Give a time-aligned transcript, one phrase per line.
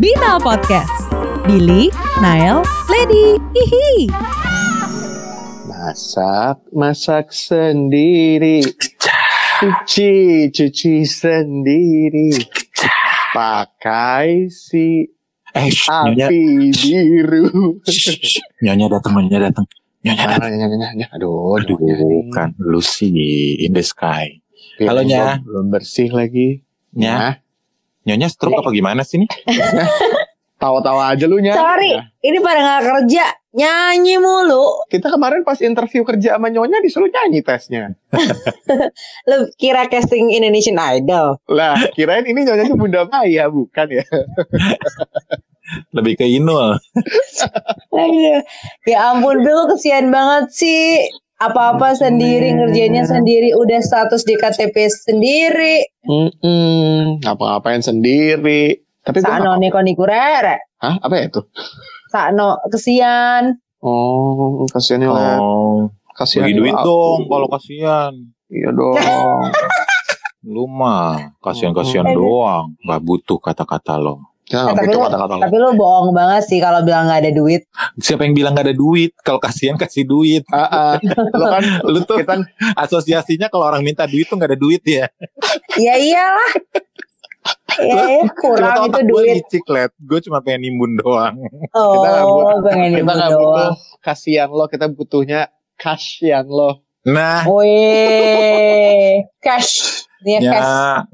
[0.00, 1.12] Binal Podcast.
[1.44, 4.08] Billy, Nael, Lady, hihi.
[5.68, 8.64] Masak, masak sendiri.
[9.60, 10.12] Cuci,
[10.48, 12.32] cuci sendiri.
[13.30, 15.04] Pakai si
[15.50, 17.82] Eh, shh, nyonya, api biru.
[17.82, 19.66] shh, shh, nyonya datang, nyonya datang,
[20.00, 20.50] nyonya Ah, datang.
[20.54, 21.06] nyonya, nyonya, nyonya.
[21.10, 23.10] Aduh, Aduh, nyonya kan Lucy
[23.58, 24.38] in the sky.
[24.78, 25.42] Halo, Nya.
[25.42, 26.62] Belum bersih lagi.
[26.94, 27.34] Nya, Nah,
[28.10, 29.30] nyonya stroke apa gimana sih nih?
[30.60, 31.56] tawa-tawa aja lu nya.
[31.56, 33.24] Sorry, Nah, ini pada nggak kerja,
[33.56, 34.84] nyanyi mulu.
[34.92, 37.96] kita kemarin pas interview kerja sama nyonya disuruh nyanyi tesnya.
[39.30, 41.40] Lu kira casting Indonesian Idol?
[41.48, 44.04] Lah, kirain ini nyonyanya Bunda Maya, bukan ya?
[45.96, 46.76] Lebih ke Inul.
[47.94, 48.42] Aduh.
[48.84, 51.00] Ya ampun, Bill kesian banget sih.
[51.40, 55.88] Apa-apa sendiri, ngerjainnya sendiri, udah status di KTP sendiri.
[56.04, 58.84] Mm-mm, ngapa-ngapain sendiri.
[59.00, 60.60] Tapi Sakno neko nikurere.
[60.84, 61.00] Hah?
[61.00, 61.40] Apa ya itu?
[62.12, 63.56] Sakno kesian.
[63.80, 65.40] Oh, kasihan ya.
[65.40, 66.84] Oh, Kasihan bagi ya, duit aku.
[66.84, 68.12] dong kalau kasihan.
[68.52, 69.00] Iya dong.
[70.44, 72.76] Lu mah kasihan-kasihan doang.
[72.84, 74.29] Gak butuh kata-kata lo.
[74.50, 75.38] Jangan Eh, tapi lu- lo.
[75.38, 77.62] Tapi lu bohong banget sih kalau bilang nggak ada duit.
[77.96, 79.14] Siapa yang bilang gak ada duit?
[79.16, 80.42] Kalau kasihan kasih duit.
[80.48, 80.94] Ah, ah.
[81.32, 82.34] Lo kan Lu tuh kita
[82.74, 85.06] asosiasinya kalau orang minta duit tuh gak ada duit ya.
[85.76, 86.50] Ya iyalah.
[87.72, 89.34] Ya, ya, kurang itu gue duit.
[89.40, 89.94] licik, Let.
[89.96, 91.38] Gue cuma pengen nimbun doang.
[91.70, 95.40] Kita nggak Oh, butuh- pengen kita nggak butuh kasihan lo, kita butuhnya
[95.74, 96.82] kasihan lo.
[97.02, 100.04] Nah, Wih, cash.
[100.22, 100.68] Ya, cash.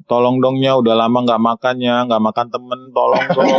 [0.05, 3.47] tolong dongnya udah lama nggak makan ya, nggak makan temen, tolong dong.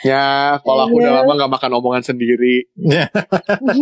[0.00, 0.26] Ya,
[0.60, 1.18] kalau aku udah Iya.
[1.20, 2.66] lama nggak makan omongan sendiri.
[2.76, 3.06] Ya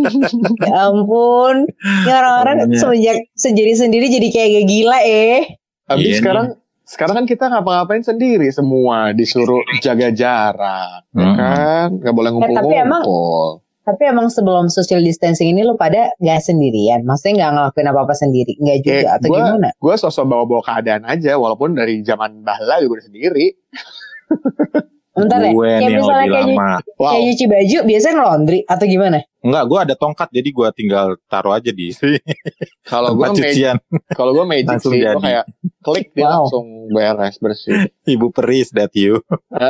[0.83, 1.65] ampun.
[2.03, 5.41] Ini orang-orang semenjak sendiri sendiri jadi kayak gak gila eh.
[5.85, 6.45] Habis Iya sekarang
[6.83, 11.35] sekarang kan kita ngapa-ngapain sendiri semua disuruh jaga jarak, ya Hmm.
[11.35, 11.87] kan?
[11.95, 13.47] Nggak boleh Eh, tapi emang- ngumpul-ngumpul.
[13.87, 17.07] Tapi emang sebelum social distancing ini lu pada gak sendirian.
[17.07, 18.59] Maksudnya gak ngelakuin apa-apa sendiri.
[18.59, 19.69] Gak juga Eh, atau gua- gimana?
[19.79, 23.45] Gue sosok bawa-bawa keadaan aja, walaupun dari zaman bahla juga udah sendiri.
[25.17, 25.49] Bentar ya.
[25.49, 26.69] gue Kayak nih yang misalnya lebih kayak, lama.
[26.93, 27.07] Wow.
[27.07, 29.17] kayak nyuci baju biasanya ngelondri atau gimana?
[29.37, 31.87] Enggak, gue ada tongkat jadi gue tinggal taruh aja di
[32.91, 33.77] Kalau gue cucian.
[34.11, 35.23] kalau gue magic Langsung sih, gue jadi.
[35.23, 35.43] kayak
[35.79, 36.33] klik dia Wow.
[36.43, 37.77] langsung beres bersih.
[38.13, 39.19] Ibu peris that you.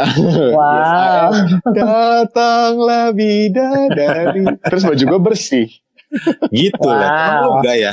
[0.58, 1.30] Wow.
[1.68, 4.44] Datanglah bidadari.
[4.60, 5.68] Terus baju gue bersih.
[6.50, 6.92] Gitu Wow.
[6.94, 7.10] lah.
[7.10, 7.92] Emang lu enggak ya?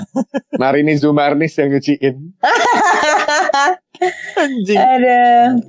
[0.54, 2.16] Marini Zumarnis yang nyuciin.
[4.34, 4.78] Anjing.
[4.78, 5.20] Ada.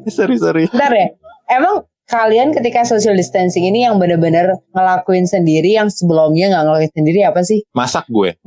[0.07, 0.66] Sorry, sorry.
[0.68, 1.07] Bentar ya.
[1.47, 1.75] Emang
[2.06, 7.41] kalian ketika social distancing ini yang bener-bener ngelakuin sendiri yang sebelumnya nggak ngelakuin sendiri apa
[7.41, 7.66] sih?
[7.72, 8.38] Masak gue.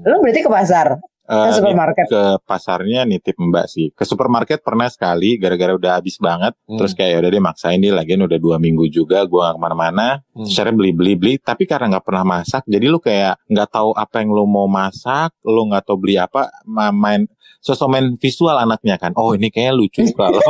[0.00, 2.06] Lu berarti ke pasar, Eh, ke supermarket.
[2.06, 3.90] ke pasarnya nitip mbak sih.
[3.92, 6.58] Ke supermarket pernah sekali gara-gara udah habis banget.
[6.64, 6.74] Hmm.
[6.74, 9.60] Terus kayak "Ya udah deh maksain dia lagian udah dua minggu juga gue gak ke
[9.60, 10.26] mana-mana.
[10.28, 10.42] Hmm.
[10.42, 11.34] Terus akhirnya beli-beli-beli.
[11.40, 15.30] Tapi karena nggak pernah masak, jadi lu kayak nggak tahu apa yang lu mau masak,
[15.40, 17.30] lu nggak tahu beli apa, ma- main
[17.60, 19.14] sosok main visual anaknya kan.
[19.14, 20.42] Oh ini kayaknya lucu kalau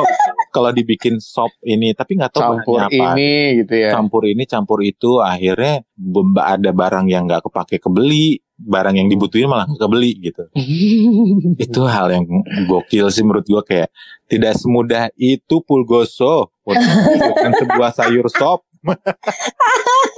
[0.51, 2.93] kalau dibikin sop ini, tapi nggak tahu Campur apa.
[2.93, 3.91] ini gitu ya.
[3.95, 5.87] Campur ini, campur itu, akhirnya
[6.39, 10.45] ada barang yang nggak kepake kebeli, barang yang dibutuhin malah nggak kebeli gitu.
[11.65, 12.29] itu hal yang
[12.69, 13.89] gokil sih menurut gua kayak
[14.29, 18.67] tidak semudah itu pulgoso untuk menghasilkan sebuah sayur sop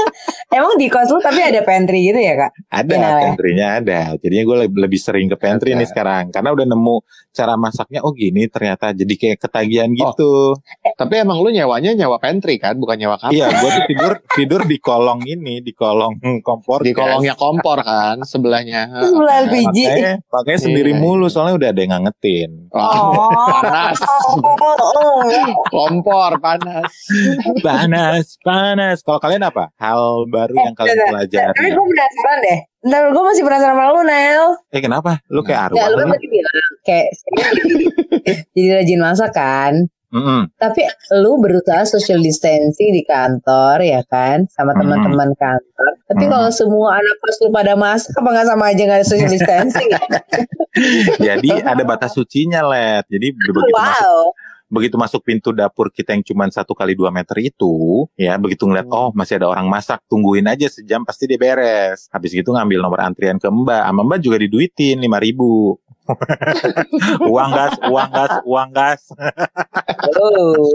[0.53, 2.53] Emang di kos lu tapi ada pantry gitu ya kak?
[2.69, 3.11] ada Iya.
[3.23, 5.79] pantry-nya ada jadinya gue lebih, lebih sering ke pantry Ada.
[5.79, 6.97] nih sekarang karena udah nemu
[7.31, 10.33] cara masaknya oh gini ternyata jadi kayak ketagihan Oh, gitu
[10.93, 13.31] Tapi emang lu nyewanya nyewa pantry kan, bukan nyewa kamar.
[13.31, 18.21] iya gue tuh tidur tidur di kolong ini di kolong kompor Di kolongnya kompor kan,
[18.23, 18.89] sebelahnya.
[19.01, 19.77] Sebelah LPG.
[19.79, 21.01] makanya, makanya sendiri Iya.
[21.01, 23.99] mulu soalnya udah ada yang ngangetin Oh, panas.
[25.73, 26.89] Kompor panas.
[27.61, 32.59] panas panas kalau kalian apa hal baru yang kalian Tapi pelajari gue penasaran deh.
[32.83, 34.45] Ntar gue masih penasaran sama lu Nel.
[34.69, 37.07] eh kenapa lu kayak lu arwah kan lu tadi bilang kayak
[38.57, 39.75] jadi rajin masak kan.
[40.13, 40.45] Mm-mm.
[40.55, 40.85] Tapi
[41.17, 44.85] lu berusaha social distancing di kantor ya kan sama Hmm.
[44.85, 45.89] teman-teman kantor.
[46.05, 46.33] Tapi Hmm.
[46.33, 49.89] kalau semua anak kos lu pada masak apa nggak sama aja nggak ada social distancing?
[49.89, 50.01] ya?
[51.33, 53.09] Jadi ada batas sucinya, Let.
[53.09, 54.21] Jadi begitu masuk, wow.
[54.73, 58.89] Begitu masuk pintu dapur kita yang cuma satu kali dua meter itu, ya begitu ngeliat,
[58.89, 58.97] Hmm.
[58.97, 62.09] oh masih ada orang masak, tungguin aja sejam pasti dia beres.
[62.09, 65.77] Habis gitu ngambil nomor antrian ke Mbak, sama Mbak juga diduitin lima ribu.
[67.31, 69.01] uang gas, uang gas, uang gas.
[70.19, 70.67] Oh.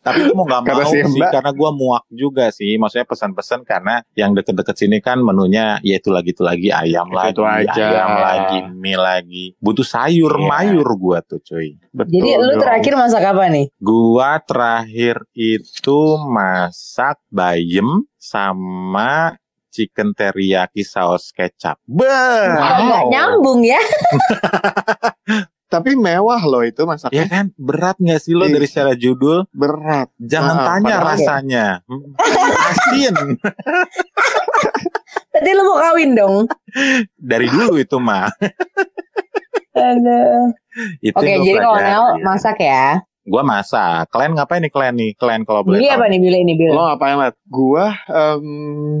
[0.00, 1.28] Tapi itu mau gak mau si sih, Mbak.
[1.30, 2.74] karena gua muak juga sih.
[2.74, 7.36] Maksudnya pesan-pesan karena yang deket-deket sini kan menunya ya itu lagi itu lagi ayam lagi,
[7.36, 7.68] Itu aja.
[7.68, 9.44] ayam lagi, mie lagi.
[9.56, 10.48] Butuh sayur Iya.
[10.48, 11.76] mayur gua tuh cuy.
[11.90, 12.60] Betul Jadi lu dong.
[12.60, 13.66] terakhir masak apa nih?
[13.76, 19.36] Gua terakhir itu masak bayam sama
[19.68, 21.76] chicken teriyaki saus kecap.
[21.84, 22.00] Kok
[22.80, 23.78] nggak nyambung ya?
[25.70, 27.24] Tapi mewah loh itu Ya masaknya.
[27.30, 28.52] kan berat nggak sih lo Iya.
[28.52, 29.46] dari secara judul?
[29.50, 30.10] Berat.
[30.18, 31.66] Jangan Ah, tanya rasanya.
[32.74, 33.14] Asin.
[35.30, 36.50] Tadi lu mau kawin dong.
[37.14, 38.26] Dari dulu itu mah.
[39.72, 40.50] Aduh.
[41.00, 41.78] Itu Oke, jadi kalau.
[41.78, 42.98] Nel masak ya.
[43.22, 44.10] Gua masak.
[44.10, 45.10] Kalian ngapain nih kalian nih?
[45.14, 46.74] Kalian kalau boleh Billy apa nih Billy ini Billy?
[46.74, 47.30] Lo ngapain lah?
[47.46, 48.44] Gua, em,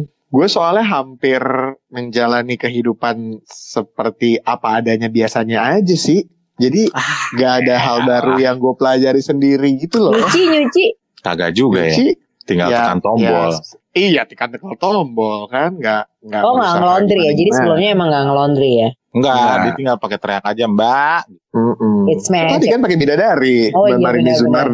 [0.06, 1.42] gue soalnya hampir
[1.90, 6.22] menjalani kehidupan seperti apa adanya biasanya aja sih.
[6.60, 10.12] Jadi Ah, gak ada hal baru yang gue pelajari sendiri gitu loh.
[10.12, 10.84] Nyuci nyuci.
[11.18, 11.90] Kagak juga ya.
[11.90, 12.08] Nyuci,
[12.44, 13.22] Tinggal ya, tekan tombol.
[13.22, 13.60] ya,
[13.94, 16.42] iya, tekan tekan tombol kan, nggak nggak.
[16.42, 17.32] Oh nggak ngelondri ya.
[17.32, 18.88] Jadi sebelumnya emang nggak ngelondri ya.
[19.10, 19.58] Enggak, Enggak.
[19.60, 21.20] dia tinggal pakai teriak aja, Mbak.
[21.50, 21.98] Mm-mm.
[22.08, 22.68] It's Tadi magic.
[22.70, 24.14] kan pakai bidadari, Oh, iya, benar,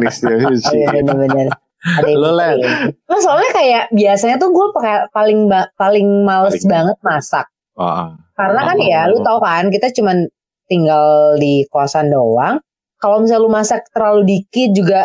[0.09, 0.25] sih.
[0.69, 1.47] Oh iya bener-bener.
[1.77, 2.55] Ada Lu, Len.
[2.57, 2.85] gitu.
[3.05, 4.67] Nah, soalnya kayak biasanya tuh gue
[5.11, 5.39] paling
[5.75, 7.45] paling males Paling- banget masak.
[7.77, 8.09] Oh, oh.
[8.33, 8.85] Karena kan Oh.
[8.85, 10.25] ya lu tau kan kita cuman
[10.67, 12.61] tinggal di kosan doang.
[12.97, 15.01] Kalau misalnya lu masak terlalu dikit juga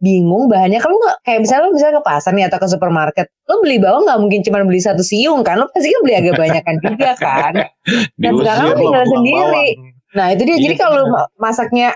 [0.00, 0.80] bingung bahannya.
[0.80, 4.08] Kalau nggak kayak misalnya lu misalnya ke pasar nih atau ke supermarket lu beli bawang
[4.08, 5.60] nggak mungkin cuma beli satu siung kan?
[5.60, 7.52] Lu pasti kan beli agak banyak kan juga kan?
[8.22, 9.36] Dan sekarang lu lo tinggal sendiri.
[9.36, 9.68] bawang.
[10.10, 10.56] nah itu dia.
[10.56, 11.02] Iya, jadi kalau
[11.36, 11.88] masaknya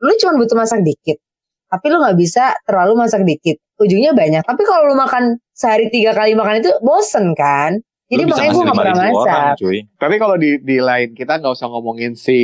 [0.00, 1.20] lu cuma butuh masak dikit
[1.70, 3.62] tapi lu nggak bisa terlalu masak dikit.
[3.78, 4.42] Ujungnya banyak.
[4.42, 7.78] Tapi kalau lu makan sehari tiga kali makan itu bosen kan
[8.10, 9.78] jadi Lu bisa makanya gue nggak pernah 5.000 orang, masak.
[10.02, 12.38] Tapi kalau di di lain kita nggak usah ngomongin si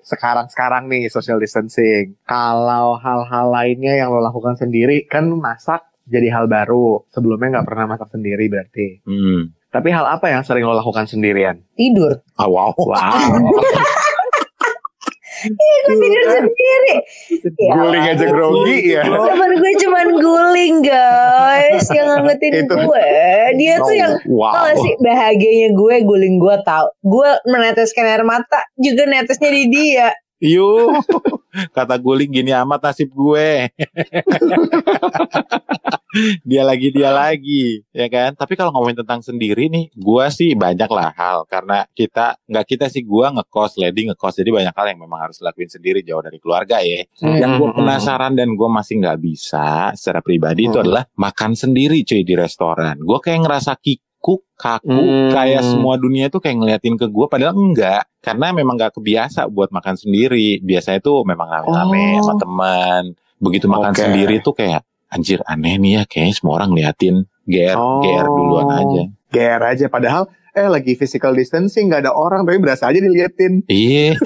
[0.00, 2.16] sekarang-sekarang nih social distancing.
[2.24, 7.04] Kalau hal-hal lainnya yang lo lakukan sendiri kan masak jadi hal baru.
[7.12, 9.04] Sebelumnya nggak pernah masak sendiri berarti.
[9.04, 9.52] Hmm.
[9.68, 11.60] Tapi hal apa yang sering lo lakukan sendirian?
[11.76, 12.72] tidur Ah, wow.
[15.52, 16.94] gue tidur sendiri
[17.60, 19.02] Ya Guling aja grogi ya.
[19.04, 22.74] temen gue cuman guling guys yang ngangetin Itu.
[22.74, 23.10] gue
[23.60, 24.72] dia tuh yang wow.
[24.72, 30.08] sih bahagianya gue guling gue tau gue meneteskan air mata juga netesnya di dia
[30.44, 31.00] Yuk.
[31.76, 33.70] Kata guling gini amat nasib gue.
[36.42, 38.32] dia lagi dia lagi, ya kan?
[38.32, 42.86] Tapi kalau ngomongin tentang sendiri nih, gua sih banyak lah hal karena kita nggak kita
[42.86, 46.38] sih gua ngekos, lady ngekos, jadi banyak hal yang memang harus lakuin sendiri jauh dari
[46.38, 47.02] keluarga ya.
[47.18, 47.78] Yang gue Hmm.
[47.78, 50.84] penasaran dan gue masih nggak bisa secara pribadi itu Hmm.
[50.86, 53.00] adalah makan sendiri cuy di restoran.
[53.00, 55.30] Gue kayak ngerasa kikuk, kaku, Hmm.
[55.34, 57.26] kayak semua dunia tuh kayak ngeliatin ke gue.
[57.26, 60.62] Padahal enggak, karena memang nggak kebiasa buat makan sendiri.
[60.62, 62.30] Biasanya tuh memang rame-rame Oh.
[62.30, 63.02] sama teman.
[63.42, 64.00] Begitu makan Oke.
[64.00, 64.80] sendiri tuh kayak
[65.14, 67.16] anjir aneh nih ya, kayaknya semua orang ngeliatin.
[67.44, 68.00] GR, Oh.
[68.00, 69.02] GR duluan aja.
[69.28, 69.86] GR aja.
[69.86, 73.66] Padahal eh lagi physical distancing nggak ada orang tapi berasa aja diliatin.
[73.66, 74.14] Iya.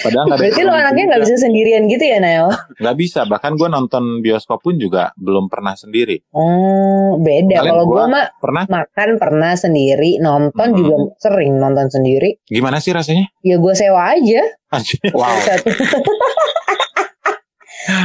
[0.00, 3.54] Padahal nggak ada berarti lo anaknya nggak bisa sendirian gitu ya Nail nggak bisa bahkan
[3.54, 8.64] gue nonton bioskop pun juga belum pernah sendiri oh beda kalau gue gua- mah pernah
[8.64, 10.78] makan pernah sendiri nonton Hmm.
[10.78, 14.98] juga sering nonton sendiri gimana sih rasanya ya gue sewa aja Anjir.
[15.10, 15.26] Wow.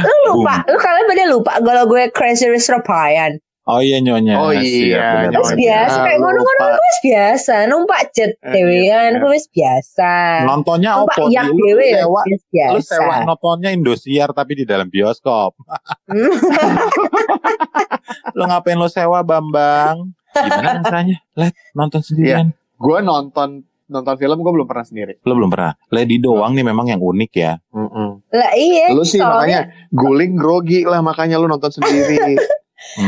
[0.04, 0.62] lu lupa?
[0.68, 3.38] Lu kalian pada lupa kalau gue crazy rich Rapayan
[3.70, 4.34] oh iya nyonya.
[4.34, 5.54] Oh Siap, iya, Nyonya.
[5.54, 6.24] biasa kayak Lupa.
[6.26, 7.54] ngono-ngono gue biasa.
[7.70, 9.20] Numpak jet Eh, dewean iya.
[9.22, 10.12] gue wis biasa.
[10.42, 15.54] Nontonnya numpak opo yak ya sewa wis lu sewa nontonnya Indosiar tapi di dalam bioskop.
[18.36, 20.14] Lu ngapain lu sewa Bambang?
[20.34, 21.16] Gimana rasanya?
[21.38, 22.46] Let nonton sendirian.
[22.80, 25.18] Gue nonton nonton film gue belum pernah sendiri.
[25.20, 27.58] lu belum pernah Lady doang nih memang yang unik ya
[28.30, 32.16] lah iya Lu sih soalnya makanya guling grogi lah makanya lu nonton sendiri.
[32.16, 32.38] Hmm.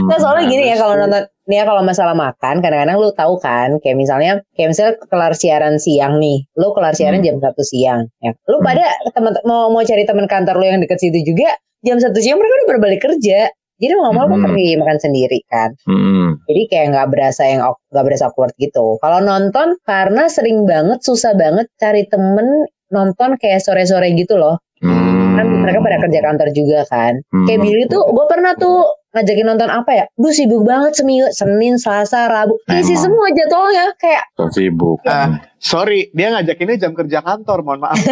[0.04, 1.00] Nah soalnya gini ya kalau sih?
[1.00, 5.32] nonton nih ya kalau masalah makan kadang-kadang lu tahu kan kayak misalnya kayak misalnya kelar
[5.32, 7.26] siaran siang nih lu kelar siaran Hmm.
[7.26, 8.68] jam satu siang ya lu Hmm.
[8.68, 12.36] pada teman mau mau cari teman kantor lu yang deket situ juga jam satu siang
[12.36, 13.48] mereka udah berbalik kerja
[13.82, 14.46] jadi mau lu Hmm.
[14.46, 16.38] pergi makan sendiri kan Hmm.
[16.46, 21.34] jadi kayak nggak berasa yang nggak berasa awkward gitu kalau nonton karena sering banget susah
[21.34, 22.46] banget cari temen
[22.94, 25.32] nonton kayak sore-sore gitu loh Hmm.
[25.32, 27.46] kan mereka pada kerja kantor juga kan Hmm.
[27.46, 30.04] Kayak Billy tuh, gue pernah tuh ngajakin nonton apa ya?
[30.12, 32.56] Duh sibuk banget seminggu, Senin, Selasa, Rabu.
[32.66, 33.02] Isi Emang.
[33.02, 33.86] semua jadwalnya.
[33.94, 35.36] Kayak, So sibuk Ah.
[35.56, 37.94] Sorry, dia ngajakinnya jam kerja kantor, mohon maaf.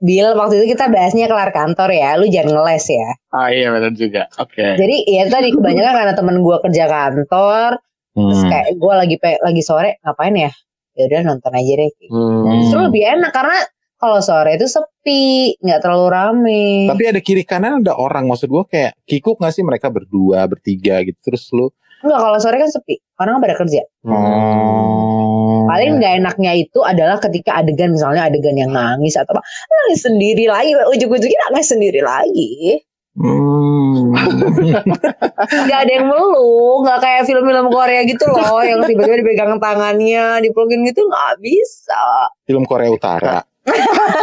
[0.00, 2.14] Bill waktu itu kita bahasnya kelar kantor ya.
[2.14, 3.08] Lu jangan ngeles ya.
[3.30, 4.26] ah iya benar juga.
[4.36, 4.64] Oke.
[4.74, 7.70] Jadi ya tadi kebanyakan karena temen gue kerja kantor.
[8.10, 8.48] Terus Hmm.
[8.48, 10.50] kayak gue lagi pe- lagi sore ngapain ya?
[10.94, 11.90] Ya udah nonton aja deh.
[12.08, 12.42] Hmm.
[12.58, 13.58] Justru lebih enak karena
[13.98, 16.64] kalau sore itu sepi nggak terlalu rame.
[16.86, 21.02] Tapi ada kiri kanan ada orang maksud gua kayak kikuk gak sih mereka berdua bertiga
[21.02, 22.94] gitu terus lu Enggak, kalau sore kan sepi.
[23.18, 23.82] Orang pada kerja.
[24.06, 30.00] oh Paling nggak enaknya itu adalah ketika adegan misalnya adegan yang nangis atau apa nangis
[30.06, 32.80] sendiri lagi ujung-ujungnya nangis sendiri lagi
[33.18, 34.14] Hmm.
[35.66, 40.86] nggak ada yang meluk nggak kayak film-film Korea gitu loh yang tiba-tiba dipegang tangannya dipelungin
[40.86, 43.42] gitu nggak bisa film Korea Utara.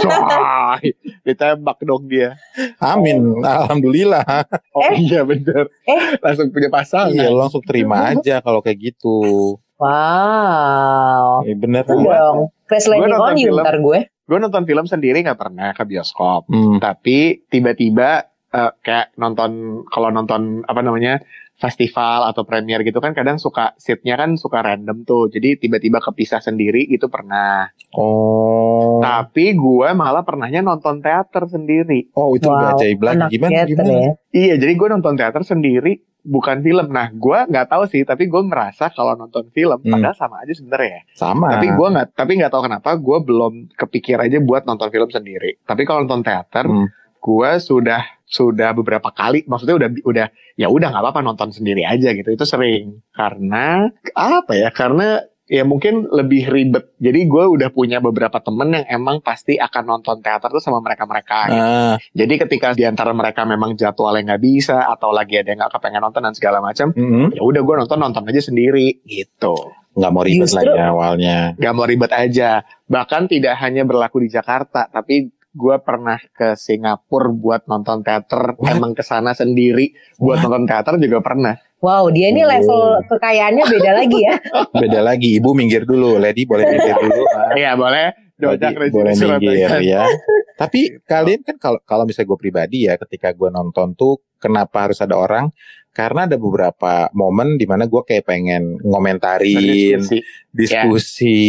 [0.05, 0.77] Wah,
[1.21, 2.35] ditembak dong dia.
[2.77, 4.45] Amin, alhamdulillah.
[4.71, 5.69] Oh iya bener.
[5.83, 6.17] Eh.
[6.17, 7.11] Langsung punya pasangan.
[7.11, 9.55] Iya, langsung terima aja kalau kayak gitu.
[9.75, 12.07] wow Eh, bener itu kan?
[12.07, 13.59] dong Crash Landing nonton on You film.
[13.61, 16.47] ntar gue Gue nonton film sendiri nggak pernah ke bioskop.
[16.47, 16.81] Hmm.
[16.81, 18.25] Tapi tiba-tiba
[18.55, 19.51] eh, kayak nonton
[19.85, 21.19] kalau nonton apa namanya
[21.55, 25.27] festival atau premier gitu kan kadang suka seatnya kan suka random tuh.
[25.27, 27.71] Jadi tiba-tiba kepisah sendiri gitu pernah.
[27.95, 28.99] Oh.
[28.99, 32.11] Tapi gue malah pernahnya nonton teater sendiri.
[32.11, 33.23] Oh, itu Wow, udah ajaib lagi.
[33.31, 33.51] Gimana?
[33.51, 33.91] theater Gimana?
[33.93, 34.11] ya.
[34.31, 36.89] Iya, jadi gue nonton teater sendiri bukan film.
[36.89, 39.91] Nah, gue nggak tahu sih, tapi gue merasa kalau nonton film, Hmm.
[39.93, 41.07] padahal sama aja sebenarnya.
[41.13, 41.55] Sama.
[41.55, 45.61] Tapi gue nggak, tapi nggak tahu kenapa gue belum kepikir aja buat nonton film sendiri.
[45.61, 46.89] Tapi kalau nonton teater, Hmm.
[47.21, 52.09] gue sudah sudah beberapa kali, maksudnya udah udah ya udah nggak apa-apa nonton sendiri aja
[52.11, 52.29] gitu.
[52.29, 54.69] Itu sering karena apa ya?
[54.69, 56.97] Karena ya mungkin lebih ribet.
[56.97, 61.37] Jadi gue udah punya beberapa temen yang emang pasti akan nonton teater tuh sama mereka-mereka.
[61.53, 61.61] gitu.
[61.61, 65.77] Ah, Jadi ketika di antara mereka memang jadwalnya nggak bisa atau lagi ada yang nggak
[65.77, 67.37] kepengen nonton dan segala macam, mm-mm.
[67.37, 69.53] ya udah gue nonton nonton aja sendiri gitu.
[69.95, 71.37] nggak mau ribet Justru- lah ya awalnya.
[71.55, 72.65] Gak mau ribet aja.
[72.83, 78.53] Bahkan tidak hanya berlaku di Jakarta, tapi gue pernah ke Singapura buat nonton teater.
[78.53, 78.75] What?
[78.75, 80.43] Emang ke sana sendiri buat What?
[80.45, 81.55] nonton teater juga pernah.
[81.79, 82.49] wow dia ini Oh.
[82.49, 84.35] level kekayaannya beda lagi ya
[84.81, 87.23] Beda lagi, ibu minggir dulu, lady boleh minggir dulu.
[87.53, 88.09] Iya boleh.
[88.35, 90.03] Dojak boleh minggir ya.
[90.61, 94.99] Tapi kalian kan kalau kalau misalnya gue pribadi ya, ketika gue nonton tuh kenapa harus
[94.99, 95.53] ada orang?
[95.95, 100.19] Karena ada beberapa momen di mana gue kayak pengen ngomentarin, Berdiskusi.
[100.51, 101.45] diskusi,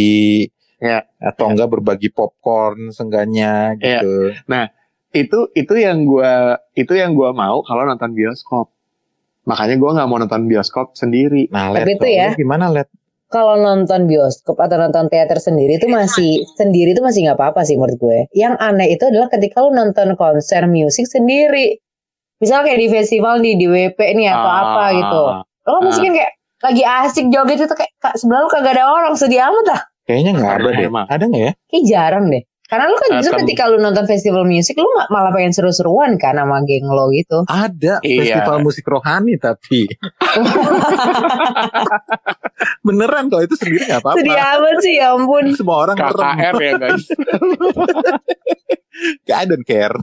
[0.77, 1.09] Ya.
[1.17, 3.97] atau enggak berbagi popcorn seenggaknya Ya.
[3.97, 4.37] gitu.
[5.09, 6.31] Itu itu yang gue
[6.73, 8.69] itu yang gua mau kalau nonton bioskop.
[9.43, 11.47] Makanya gue nggak mau nonton bioskop sendiri.
[11.49, 12.29] Nah, Tapi Let, itu ya.
[12.35, 12.91] gimana Let?
[13.27, 17.75] kalau nonton bioskop atau nonton teater sendiri itu masih sendiri itu masih nggak apa-apa sih
[17.75, 18.19] menurut gue.
[18.31, 21.75] Yang aneh itu adalah ketika lu nonton konser musik sendiri.
[22.37, 24.59] Misal kayak di festival nih di WP nih atau Ah.
[24.61, 25.23] apa gitu.
[25.65, 29.43] Lo mungkin kayak lagi asik joget itu kayak "Kak, sebelah lu kagak ada orang sedih
[29.43, 29.81] amat lah.
[30.07, 30.85] Kayaknya nggak ada deh.
[30.85, 31.05] emang.
[31.05, 31.51] Ada nggak ya?
[31.67, 32.41] Kayak jarang deh.
[32.63, 36.15] Karena lu kan Eh, justru ketika lu nonton festival musik lu ma- malah pengen seru-seruan
[36.15, 37.43] kan sama geng lo gitu.
[37.45, 38.17] Ada Iya.
[38.21, 39.87] festival musik rohani tapi
[42.83, 44.57] beneran kalau itu sendiri Sedih apa-apa.
[44.57, 45.43] amat sih ya ampun.
[45.53, 45.95] Semua orang.
[45.95, 47.03] KKR ya guys.
[49.31, 49.93] I don't care.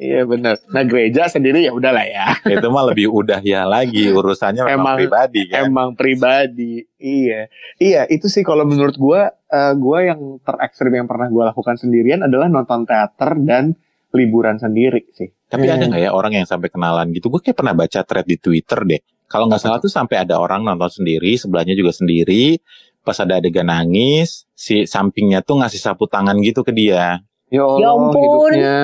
[0.00, 0.56] Iya bener.
[0.66, 2.32] Nah gereja sendiri ya udahlah ya.
[2.56, 5.60] itu mah lebih udah ya lagi urusannya memang Emang- pribadi kan.
[5.62, 6.72] Emang pribadi.
[6.96, 7.52] Iya.
[7.76, 12.24] Iya itu sih kalau menurut gue, eh gue yang terekstrim yang pernah gue lakukan sendirian
[12.24, 13.76] adalah nonton teater dan
[14.10, 15.28] liburan sendiri sih.
[15.46, 15.92] Tapi ada Hmm.
[15.92, 17.28] nggak ya orang yang sampai kenalan gitu?
[17.28, 19.00] Gue kayak pernah baca thread di Twitter deh.
[19.26, 22.58] Kalau nggak salah tuh sampai ada orang nonton sendiri, sebelahnya juga sendiri.
[23.00, 27.22] Pas ada adegan nangis, si sampingnya tuh ngasih sapu tangan gitu ke dia.
[27.50, 28.22] Ya Allah, Ya ampun.
[28.22, 28.78] hidupnya.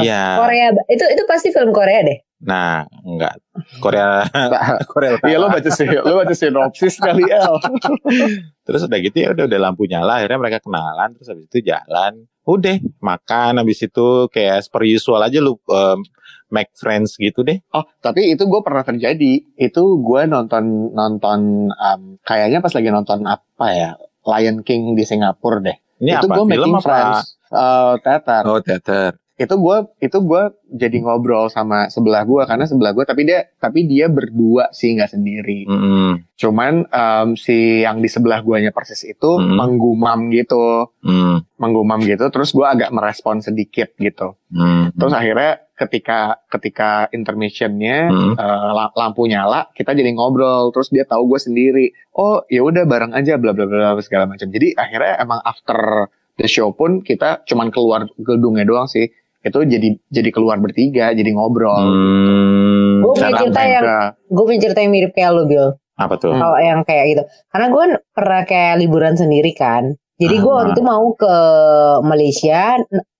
[0.00, 0.24] Iya.
[0.40, 2.18] Korea itu itu pasti film Korea deh.
[2.38, 3.34] Nah, enggak.
[3.82, 4.24] Korea
[4.92, 5.18] Korea.
[5.26, 7.54] Iya lo baca sih, lo baca sinopsis kali El.
[8.66, 12.24] Terus udah gitu ya udah udah lampu nyala akhirnya mereka kenalan terus habis itu jalan.
[12.48, 16.00] Udah makan habis itu kayak as per usual aja lu um,
[16.48, 17.60] make friends gitu deh.
[17.72, 19.44] Oh, tapi itu gue pernah terjadi.
[19.52, 23.90] Itu gue nonton nonton um, kayaknya pas lagi nonton apa ya
[24.24, 25.76] Lion King di Singapura deh.
[25.98, 26.84] Ini itu apa gue film making apa?
[26.84, 27.18] friends
[27.50, 28.42] uh, teater.
[28.44, 29.10] Oh teater.
[29.34, 33.86] Itu gue itu gue jadi ngobrol sama sebelah gue karena sebelah gue tapi dia tapi
[33.86, 35.62] dia berdua sih nggak sendiri.
[35.64, 36.26] Mm-mm.
[36.34, 39.54] Cuman um, si yang di sebelah guanya persis itu Hmm.
[39.54, 41.46] menggumam gitu, Mm.
[41.54, 42.26] menggumam gitu.
[42.28, 44.34] Terus gue agak merespon sedikit gitu.
[44.50, 44.98] Mm.
[44.98, 46.18] Terus akhirnya ketika
[46.48, 48.34] ketika intermissionnya Mm.
[48.34, 50.68] eh, la- lampu nyala, kita jadi ngobrol.
[50.70, 51.86] Terus dia tahu gue sendiri.
[52.12, 54.46] Oh ya udah bareng aja bla bla bla segala macam.
[54.46, 59.06] Jadi akhirnya emang after the show pun kita cuman keluar gedungnya doang sih.
[59.38, 61.78] Itu jadi jadi keluar bertiga, jadi ngobrol.
[61.78, 63.00] Hmm.
[63.00, 63.84] Gue punya cerita yang
[64.26, 65.78] gue punya cerita yang mirip kayak lu Bill.
[65.94, 66.30] Apa tuh?
[66.30, 66.42] Hmm.
[66.42, 67.22] Kalau yang kayak gitu.
[67.48, 69.94] Karena gue pernah kayak liburan sendiri kan.
[70.18, 70.56] Jadi gue Ah.
[70.58, 71.34] waktu itu mau ke
[72.02, 72.74] Malaysia,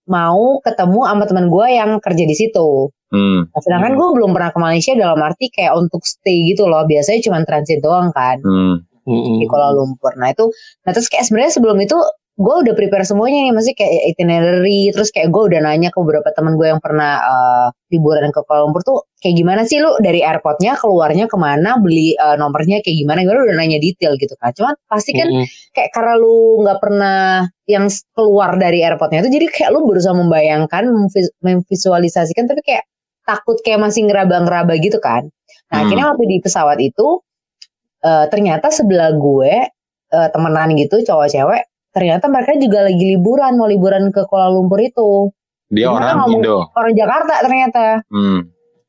[0.09, 2.91] mau ketemu sama teman gue yang kerja di situ.
[3.09, 3.49] Hmm.
[3.49, 3.99] Nah, sedangkan Hmm.
[4.01, 6.85] gue belum pernah ke Malaysia dalam arti kayak untuk stay gitu loh.
[6.85, 8.85] Biasanya cuma transit doang kan Hmm.
[9.09, 9.41] Mm-mm.
[9.41, 10.13] di Kuala Lumpur.
[10.21, 10.53] Nah itu,
[10.85, 11.97] nah terus kayak sebenarnya sebelum itu
[12.39, 16.29] gue udah prepare semuanya nih masih kayak itinerary terus kayak gue udah nanya ke beberapa
[16.37, 20.21] teman gue yang pernah eh, liburan ke Kuala Lumpur tuh kayak gimana sih lu dari
[20.21, 24.55] airportnya keluarnya ke mana beli eh, nomornya kayak gimana gue udah nanya detail gitu kan
[24.55, 25.47] cuman pasti kan Mm-mm.
[25.73, 27.21] kayak karena lu nggak pernah
[27.65, 32.87] yang keluar dari airportnya itu jadi kayak lu berusaha membayangkan memvis- memvisualisasikan tapi kayak
[33.23, 35.27] takut kayak masih ngeraba-ngeraba gitu kan
[35.67, 35.85] nah Hmm.
[35.85, 37.21] akhirnya waktu di pesawat itu
[38.01, 39.53] eh, ternyata sebelah gue
[40.09, 44.79] eh, temenan gitu cowok cewek ternyata mereka juga lagi liburan mau liburan ke Kuala Lumpur
[44.79, 45.35] itu
[45.67, 46.57] Dia Gimana orang ngomong- Indo.
[46.73, 47.85] orang Jakarta ternyata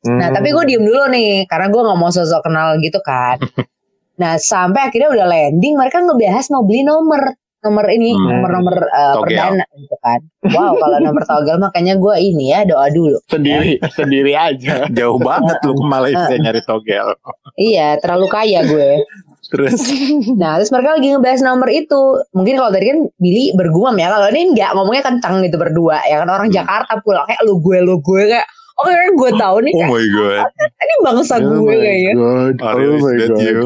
[0.02, 0.16] Hmm.
[0.16, 0.36] Nah, Hmm.
[0.36, 3.36] tapi gue diem dulu nih, karena gue nggak mau sosok kenal gitu kan.
[4.16, 8.24] nah, sampai akhirnya udah landing, mereka ngebahas mau beli nomor, nomor ini, Hmm.
[8.40, 9.24] nomor-nomor uh, Togel.
[9.28, 10.20] perdana gitu kan.
[10.46, 13.20] Wow, kalau nomor togel makanya gue ini ya doa dulu.
[13.28, 14.88] sendiri sendiri aja.
[14.88, 17.20] Jauh banget lu ke Malaysia nyari togel.
[17.54, 19.04] Iya, terlalu kaya gue.
[19.50, 19.82] Terus
[20.32, 22.02] Nah, terus mereka lagi ngebahas nomor itu.
[22.32, 26.00] Mungkin kalau tadi kan Billy bergumam ya, kalau ini enggak ngomongnya kencang gitu berdua.
[26.06, 26.56] Ya kan orang Hmm.
[26.56, 28.48] Jakarta pulang kayak lu gue lu gue kayak
[28.80, 30.40] Oke, gue tahu nih, oh my god.
[30.80, 32.14] ini bangsa Oh gue my kayaknya.
[32.16, 32.54] god.
[32.62, 33.44] Are Oh my that god.
[33.44, 33.62] you?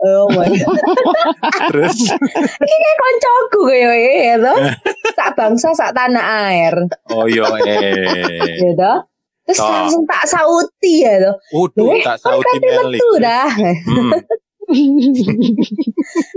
[0.00, 0.80] Oh my god.
[1.70, 1.96] Terus
[2.58, 4.58] kayak koncoku kayak ya tuh
[5.12, 6.72] sak bangsa sak tanah air
[7.10, 8.56] oh yo eh.
[8.56, 8.92] gitu
[9.44, 9.68] terus Toh.
[9.68, 12.96] langsung tak sauti ya tuh Udah Eh, tak kan sauti Melik.
[12.96, 14.12] betul dah Hmm.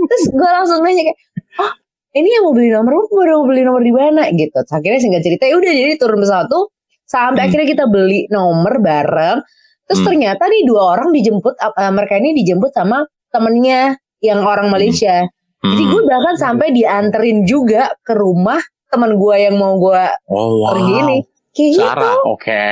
[0.04, 1.18] terus gue langsung nanya kayak
[1.56, 1.72] oh
[2.14, 4.98] ini yang mau beli nomor lu baru mau beli nomor di mana gitu Terus akhirnya
[4.98, 6.73] singkat cerita ya udah jadi turun pesawat tuh
[7.14, 7.46] sampai Hmm.
[7.46, 9.38] akhirnya kita beli nomor bareng
[9.86, 10.06] terus Hmm.
[10.10, 15.22] ternyata nih dua orang dijemput eh, mereka ini dijemput sama temennya yang orang Malaysia
[15.64, 15.92] Jadi Hmm.
[15.96, 18.60] gue bahkan sampai dianterin juga ke rumah
[18.92, 20.76] teman gue yang mau gue Oh wow.
[20.76, 21.18] pergi ini.
[21.54, 22.16] Kayak gitu, Sarah.
[22.26, 22.66] Oke.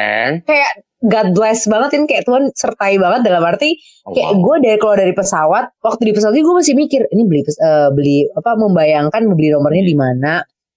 [0.45, 0.71] kayak
[1.03, 4.43] God bless banget ini kayak Tuhan sertai banget dalam arti Oh, kayak wow.
[4.45, 8.29] gue dari keluar dari pesawat waktu di pesawat gue masih mikir ini beli eh, beli
[8.29, 10.33] apa membayangkan beli nomornya di mana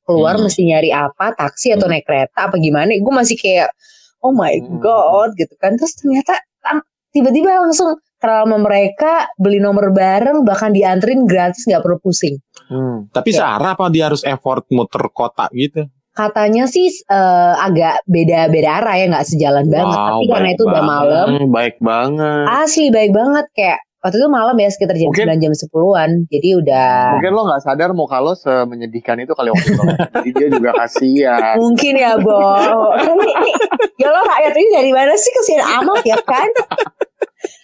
[0.05, 0.45] keluar Hmm.
[0.45, 1.93] mesti nyari apa taksi atau Hmm.
[1.93, 3.69] naik kereta apa gimana gue masih kayak
[4.19, 4.79] oh my Hmm.
[4.79, 6.37] god gitu kan terus ternyata
[7.09, 13.05] tiba-tiba langsung kenal sama mereka beli nomor bareng bahkan dianterin gratis nggak perlu pusing Hmm.
[13.07, 15.85] Tapi Sarah apa dia harus effort muter kota gitu?
[16.11, 20.73] katanya sih eh, agak beda-beda arah ya nggak sejalan banget Wow, tapi karena itu udah
[20.73, 20.87] banget.
[20.87, 22.45] malam baik banget.
[22.55, 26.49] asli baik banget kayak waktu itu malam ya sekitar jam Mungkin- 9 jam 10-an jadi
[26.55, 29.81] udah Mungkin lo nggak sadar muka lo semenyedihkan itu kali waktu itu.
[30.15, 31.57] Jadi dia juga kasihan.
[31.57, 32.37] mungkin ya Bo
[34.01, 36.45] ya lo rakyat ini dari mana sih kesian amat ya kan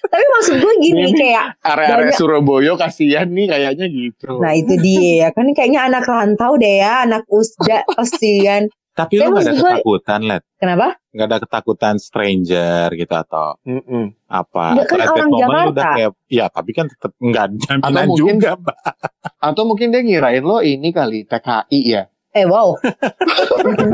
[0.03, 4.37] tapi maksud gue gini Ini- kayak Area-area Surabaya kasihan nih kayaknya gitu.
[4.37, 9.23] nah itu dia ya kan kayaknya anak rantau deh ya anak usda kasihan Tapi Tapi
[9.23, 10.43] lu gak ada gue- ketakutan, Let?
[10.57, 14.15] kenapa Gak ada ketakutan stranger gitu atau Mm-mm.
[14.25, 14.65] apa?
[14.73, 15.69] Nggak, kan at orang Jakarta.
[15.69, 18.79] Udah kayak, ya tapi kan tetap nggak jaminan Atau mungkin- juga, Mbak.
[19.37, 22.03] Atau mungkin dia ngirain lo ini kali TKI ya.
[22.31, 22.71] eh wow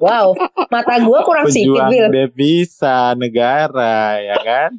[0.00, 0.32] wow
[0.66, 2.06] mata gue kurang Pejuang Bil.
[2.08, 4.70] devisa negara, ya kan?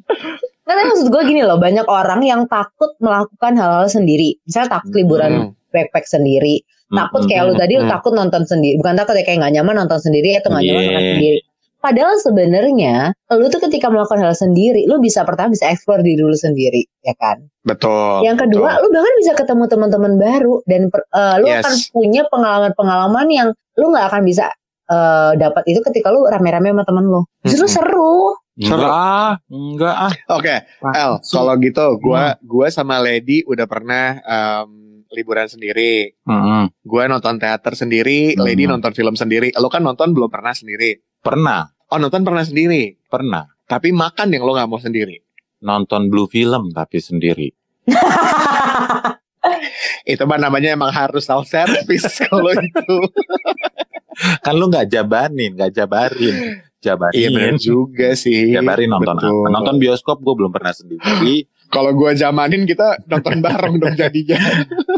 [0.62, 4.38] Nah, tapi maksud gue gini loh, banyak orang yang takut melakukan hal-hal sendiri.
[4.42, 5.48] Misalnya takut liburan Hmm.
[5.68, 8.74] backpack sendiri, takut kayak lu tadi lu takut nonton sendiri.
[8.76, 10.90] Bukan takut ya kayak nggak nyaman nonton sendiri atau nggak nyaman Iya.
[10.90, 11.40] makan sendiri.
[11.82, 16.32] Padahal sebenarnya lu tuh ketika melakukan hal sendiri, lu bisa pertama bisa explore diri lu
[16.32, 17.42] sendiri, ya kan?
[17.62, 18.22] Betul.
[18.22, 21.62] yang kedua, lu bahkan bisa ketemu teman-teman baru dan per- eh, lu Yes.
[21.62, 24.46] akan punya pengalaman-pengalaman yang lu nggak akan bisa
[24.86, 27.22] eh, dapat itu ketika lu rame-rame sama temen lu.
[27.42, 27.76] Justru Mm-mm.
[27.80, 28.16] seru.
[28.52, 30.12] Enggak ah, enggak ah.
[30.30, 31.32] Oke, El, Sih.
[31.32, 34.68] kalau gitu gua gua sama Lady udah pernah em,
[35.08, 36.12] liburan sendiri.
[36.22, 36.68] Mm-mm.
[36.82, 38.44] Gua nonton teater sendiri, Hmm.
[38.44, 39.56] Lady nonton film sendiri.
[39.56, 41.00] Lo kan nonton belum pernah sendiri.
[41.22, 42.96] Pernah, Oh, nonton pernah sendiri.
[43.04, 45.20] pernah Tapi makan yang lo nggak mau sendiri.
[45.62, 47.52] nonton blue film tapi sendiri.
[50.02, 52.96] Itu mah namanya emang harus self service kalau itu.
[54.42, 56.64] Kan lu nggak jabanin, nggak jabarin.
[56.82, 57.14] Jabarin.
[57.14, 58.50] Iya benar juga sih.
[58.50, 59.46] Jabarin nonton Betul.
[59.46, 59.54] apa?
[59.54, 61.46] Nonton bioskop gue belum pernah sendiri.
[61.72, 64.36] Kalau gua zamanin kita nonton bareng dong jadinya.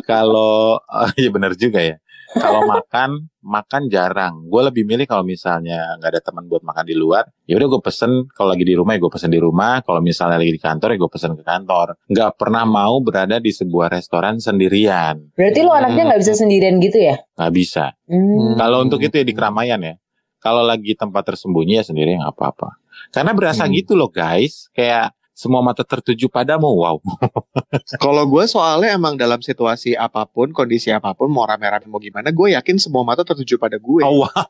[0.03, 2.03] Kalau oh, iya benar juga ya.
[2.35, 4.51] Kalau makan, makan jarang.
[4.51, 7.83] Gue lebih milih kalau misalnya nggak ada teman buat makan di luar, ya udah gue
[7.83, 8.27] pesen.
[8.35, 9.81] Kalau lagi di rumah, ya gue pesen di rumah.
[9.87, 11.87] Kalau misalnya lagi di kantor, ya gue pesen ke kantor.
[12.11, 15.31] Nggak pernah mau berada di sebuah restoran sendirian.
[15.39, 17.17] Berarti lu anaknya nggak bisa sendirian gitu ya?
[17.39, 17.95] Nggak bisa.
[18.11, 18.59] Hmm.
[18.59, 19.95] Kalau untuk itu ya di keramaian ya.
[20.43, 22.77] Kalau lagi tempat tersembunyi ya sendiri nggak apa-apa.
[23.15, 23.73] Karena berasa Hmm.
[23.73, 24.69] gitu loh guys.
[24.75, 26.71] Kayak semua mata tertuju padamu.
[26.71, 27.03] Wow.
[28.05, 32.31] Kalau gue soalnya emang dalam situasi apa pun, kondisi apa pun, mau rame-rame mau gimana,
[32.31, 34.01] gue yakin semua mata tertuju pada gue.
[34.07, 34.31] Oh, wow.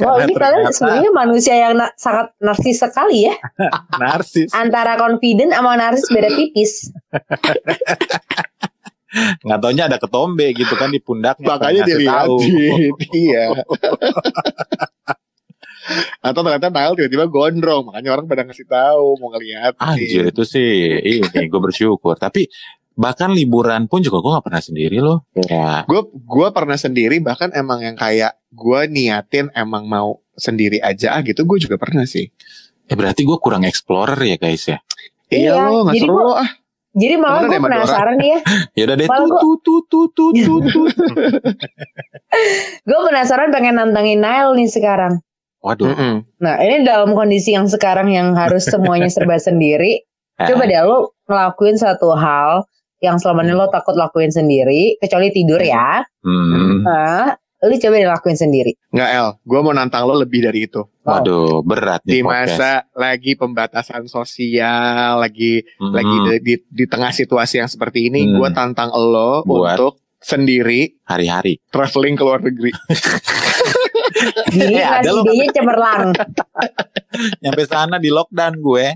[0.00, 3.36] Wah ini kalian sebenarnya manusia yang na- sangat narsis sekali ya.
[4.02, 4.48] narsis.
[4.56, 6.88] Antara confident sama narsis beda tipis.
[9.44, 11.46] Nggak taunya ada ketombe gitu kan di pundaknya.
[11.52, 12.96] Makanya dilihatin.
[13.12, 13.44] iya.
[16.20, 19.78] Atau ternyata Nail tiba-tiba gondrong, makanya orang pada ngasih tahu mau ngeliatin.
[19.78, 22.14] Anjir itu sih ini gue bersyukur.
[22.14, 22.50] Tapi
[22.92, 25.22] bahkan liburan pun juga gue nggak pernah sendiri loh.
[25.40, 31.12] Ya Gue gua pernah sendiri bahkan emang yang kayak gue niatin emang mau sendiri aja
[31.12, 32.26] ah gitu gue juga pernah sih.
[32.84, 34.78] eh, berarti gue kurang explorer ya guys ya.
[35.28, 36.50] Iya, Iya, lo nggak jadi seru gua- lo ah.
[36.90, 38.38] Jadi malah gue penasaran nih ya.
[38.76, 40.86] Ya udah deh Malah tuh gua- tuh tuh tuh tuh tuh tuh.
[42.82, 45.20] Gue penasaran pengen nantangin Nile nih sekarang.
[45.68, 45.86] Waduh.
[45.86, 46.14] Mm-mm.
[46.38, 50.08] Nah ini dalam kondisi yang sekarang yang harus semuanya serba sendiri.
[50.34, 52.64] Coba Eh, deh lo ngelakuin satu hal
[52.98, 54.96] yang selama ini lo takut lakuin sendiri.
[54.96, 56.00] Kecuali tidur ya.
[56.22, 56.82] hmm.
[56.82, 58.72] Nah, lo coba deh lakuin sendiri.
[58.88, 60.86] Nggak El, gue mau nantang lo lebih dari itu.
[61.02, 62.54] Waduh berat Di nih podcast.
[62.54, 65.90] masa lagi pembatasan sosial, lagi Hmm.
[65.90, 68.38] lagi di, di, di tengah situasi yang seperti ini, Hmm.
[68.38, 69.74] gue tantang lo Buat?
[69.74, 71.62] untuk sendiri hari-hari.
[71.70, 72.70] traveling ke luar negeri.
[74.50, 75.22] Gini Eh, kan ada lo
[75.54, 76.10] cemerlang.
[77.42, 78.86] Nyampe sana di lockdown gue.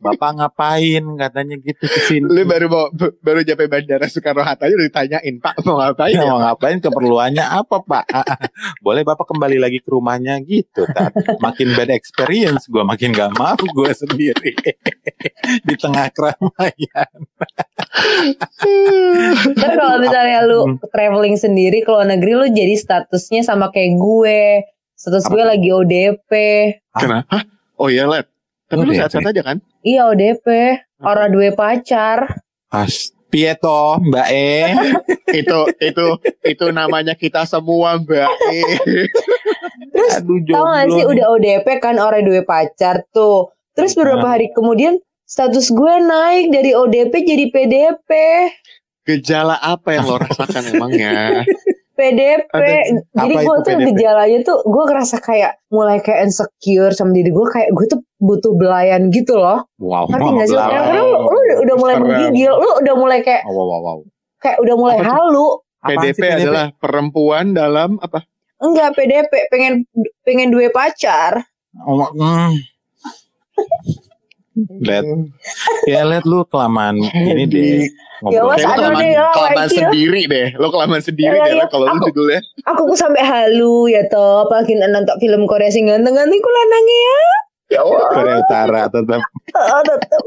[0.00, 2.26] Bapak ngapain katanya gitu ke sini.
[2.26, 2.86] Lu baru mau
[3.20, 6.30] baru nyampe bandara Soekarno Hatta aja udah ditanyain Pak mau ngapain Ya, ya?
[6.32, 8.04] mau ngapain keperluannya apa pak?
[8.86, 10.88] Boleh bapak kembali lagi ke rumahnya gitu.
[10.88, 11.12] Tat.
[11.38, 14.52] Makin bad experience gue makin gak mau gue sendiri
[15.68, 17.10] di tengah keramaian.
[19.52, 24.40] Ntar kalau misalnya lu traveling sendiri ke luar negeri lu jadi statusnya sama kayak gue.
[24.96, 26.30] Status gue lagi ODP.
[26.94, 27.44] Kenapa?
[27.76, 28.31] Oh iya Let.
[28.72, 29.56] Tapi lu sehat-sehat aja kan?
[29.80, 30.46] Iya ODP.
[30.98, 32.40] Orang dua pacar.
[32.66, 32.92] Pas
[33.28, 34.52] Pieto Mbak E.
[35.40, 36.06] itu itu
[36.42, 38.60] itu namanya kita semua Mbak E.
[39.92, 43.48] Terus Aduh tau gak sih udah ODP kan orang dua pacar tuh.
[43.72, 44.32] Terus beberapa Nah.
[44.32, 48.10] hari kemudian status gue naik dari ODP jadi PDP.
[49.02, 51.42] Gejala apa yang lo rasakan emangnya?
[51.92, 52.52] PDP.
[52.54, 53.88] Ada- Jadi apa gue itu tuh PDP?
[53.90, 58.54] gejalanya tuh gue ngerasa kayak mulai kayak insecure sama diri gue kayak gue tuh butuh
[58.54, 59.66] belayan gitu loh.
[59.76, 60.56] Wow, Ngerti gak sih?
[60.56, 62.04] Karena lu, lu udah, udah mulai Serem.
[62.06, 63.98] menggigil, lu udah mulai kayak wow, wow, wow.
[64.38, 65.48] kayak udah mulai Apa halu.
[65.82, 68.22] PDP, sih adalah perempuan dalam apa?
[68.56, 69.82] Enggak PDP, pengen
[70.22, 71.42] pengen dua pacar.
[71.76, 72.54] Oh, mm.
[74.78, 75.02] Let,
[75.88, 77.88] ya let lu kelamaan ini deh
[78.22, 78.46] Ya, ngobrol.
[78.46, 79.74] Mas, Kayak lo aduh kelamaan, deh, ya, kelamaan ya.
[79.74, 80.48] sendiri deh.
[80.54, 82.40] Lo kelamaan sendiri Ya, deh ya, kalau lu aku- judulnya.
[82.62, 87.18] Aku kok sampai halu ya toh, apalagi nonton film Korea sing ganteng-ganteng ku lanangnya ya.
[87.72, 89.20] Ya Korea Utara tetap
[89.52, 90.22] oh, tetep.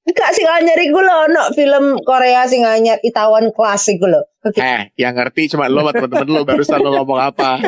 [0.00, 4.24] Enggak sih nyari gue loh, no film Korea sing anyar Itaewon klasik gue loh.
[4.50, 7.60] Eh, yang ngerti cuma lo sama temen-temen lo barusan lo ngomong apa.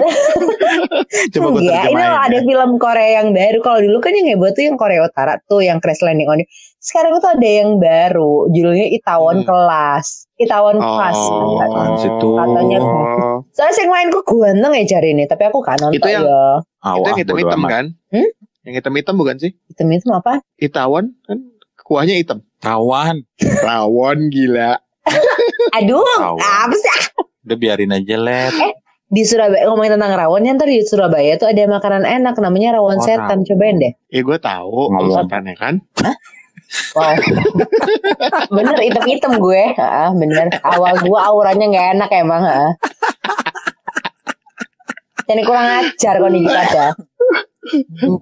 [1.33, 2.09] coba gue Iya, ini terjemahin.
[2.09, 2.43] loh ada ya.
[2.43, 3.59] film Korea yang baru.
[3.61, 6.49] Kalau dulu kan yang heboh tuh yang Korea Utara tuh yang Crash Landing on You.
[6.83, 9.47] Sekarang tuh ada yang baru, judulnya Itaewon Hmm.
[9.47, 10.07] Kelas.
[10.35, 11.19] Itaewon Kelas.
[11.61, 12.35] apaan sih tuh?
[12.35, 12.79] Katanya
[13.53, 16.43] Soalnya yang main kok ganteng ya cari ini, tapi aku kan nonton Itu yang- ya.
[16.83, 17.85] Awah, itu yang hitam-hitam kan?
[18.11, 18.29] Hmm?
[18.63, 19.51] Yang hitam-hitam bukan sih?
[19.67, 20.39] Hitam itu apa?
[20.57, 21.39] Itaewon kan
[21.83, 22.47] kuahnya hitam.
[22.59, 23.27] Kawan,
[23.59, 24.79] Rawon gila.
[25.77, 26.39] Aduh, Rawon.
[26.39, 26.91] apa sih?
[27.43, 28.55] udah biarin aja let.
[29.07, 32.97] Di Surabaya ngomongin tentang rawon, ya ntar di Surabaya tuh ada makanan enak namanya rawon
[32.97, 33.43] Oh, setan.
[33.43, 33.45] rawon.
[33.45, 33.93] Cobain deh.
[34.09, 35.27] Ya gue tahu Ngomong.
[35.27, 35.75] setannya kan.
[36.97, 37.21] Wow.
[38.49, 39.63] bener hitam-hitam gue.
[39.77, 40.49] Heeh, bener.
[40.65, 42.43] Awal gue auranya nggak enak emang.
[42.49, 42.71] Heeh.
[45.23, 46.87] Jadi kurang ajar kok nih ada.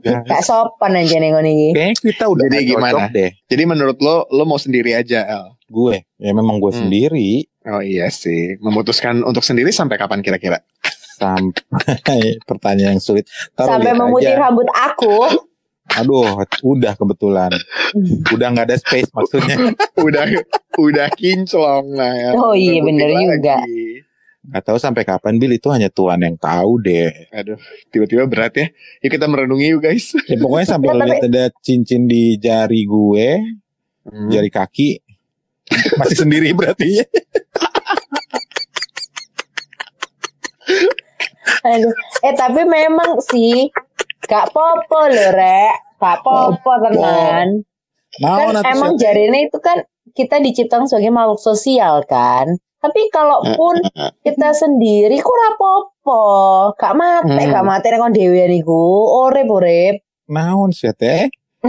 [0.00, 1.32] Gak sopan aja nih.
[1.72, 3.08] Kayaknya kita udah Jadi gimana?
[3.08, 3.30] deh.
[3.46, 5.56] Jadi menurut lo, lo mau sendiri aja El?
[5.66, 6.82] Gue, ya memang gue Hmm.
[6.82, 8.56] sendiri Oh iya sih.
[8.58, 10.60] Memutuskan untuk sendiri sampai kapan kira-kira?
[11.20, 13.28] sampai pertanyaan yang sulit.
[13.52, 14.40] Taruh Sampai memutih aja.
[14.40, 15.28] rambut aku.
[15.90, 17.52] Aduh, udah kebetulan.
[18.30, 19.56] Udah nggak ada space maksudnya.
[20.06, 20.24] udah
[20.78, 22.30] udah kinclong lah ya.
[22.32, 23.60] Oh iya, bener juga.
[23.60, 23.89] lagi.
[24.40, 27.12] Gak tahu sampai kapan Bill itu hanya Tuhan yang tahu deh.
[27.28, 27.60] Aduh,
[27.92, 28.66] tiba-tiba berat ya.
[29.04, 30.16] Yuk kita merenungi yuk guys.
[30.24, 33.28] Ya, pokoknya sampai Ya, lihat ada cincin di jari gue,
[34.00, 34.32] Hmm.
[34.32, 34.96] jari kaki,
[36.00, 37.06] masih sendiri berarti ya.
[41.60, 41.92] Aduh.
[42.24, 43.68] Eh tapi memang sih
[44.24, 46.00] gak popo loh rek.
[46.00, 47.60] Gak popo tenan.
[48.24, 52.56] Nah, kan emang jarine itu kan kita diciptakan sebagai makhluk sosial kan.
[52.80, 53.76] Tapi kalaupun
[54.24, 56.24] kita sendiri ku rapopo,
[56.74, 57.52] gak mate, Hmm.
[57.52, 58.82] gak mate nek kon dhewe niku,
[59.28, 59.94] urip urip.
[60.30, 61.26] naon sih teh?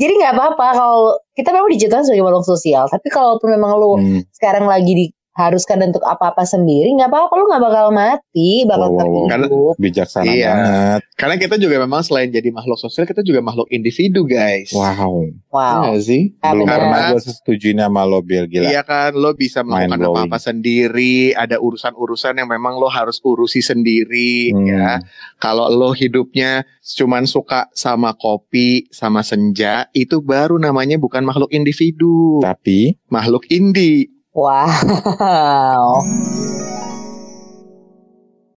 [0.00, 1.00] Jadi nggak apa-apa kalau
[1.34, 2.84] kita memang diciptakan sebagai makhluk sosial.
[2.86, 4.20] Tapi kalaupun memang lu Hmm.
[4.30, 8.98] sekarang lagi di haruskan untuk apa-apa sendiri nggak apa-apa lu nggak bakal mati bakal Wow,
[8.98, 9.26] wow, wow.
[9.26, 10.50] Karena- Bijaksana Iya.
[10.52, 11.00] banget.
[11.16, 14.68] Karena kita juga memang selain jadi makhluk sosial, kita juga makhluk individu, guys.
[14.70, 15.32] Wow.
[15.48, 16.22] wow Iya sih?
[16.36, 18.68] Belum pernah gue setuju sama lo Bill gila.
[18.68, 21.32] Iya kan, lo bisa melakukan apa-apa sendiri.
[21.32, 24.66] Ada urusan-urusan yang memang lo harus urusi sendiri, Hmm.
[24.66, 25.00] ya.
[25.38, 32.44] Kalau lo hidupnya cuman suka sama kopi, sama senja, itu baru namanya bukan makhluk individu,
[32.44, 34.11] Tapi makhluk indie.
[34.34, 36.02] Wow